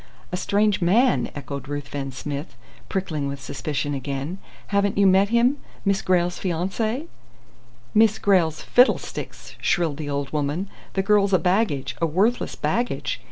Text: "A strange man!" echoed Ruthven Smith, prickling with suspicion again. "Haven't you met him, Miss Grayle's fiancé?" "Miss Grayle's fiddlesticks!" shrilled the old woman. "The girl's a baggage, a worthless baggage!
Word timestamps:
"A 0.31 0.35
strange 0.35 0.81
man!" 0.81 1.29
echoed 1.35 1.67
Ruthven 1.67 2.11
Smith, 2.11 2.55
prickling 2.89 3.27
with 3.27 3.39
suspicion 3.39 3.93
again. 3.93 4.39
"Haven't 4.69 4.97
you 4.97 5.05
met 5.05 5.29
him, 5.29 5.57
Miss 5.85 6.01
Grayle's 6.01 6.39
fiancé?" 6.39 7.05
"Miss 7.93 8.17
Grayle's 8.17 8.63
fiddlesticks!" 8.63 9.53
shrilled 9.61 9.97
the 9.97 10.09
old 10.09 10.33
woman. 10.33 10.71
"The 10.93 11.03
girl's 11.03 11.33
a 11.33 11.37
baggage, 11.37 11.95
a 12.01 12.07
worthless 12.07 12.55
baggage! 12.55 13.19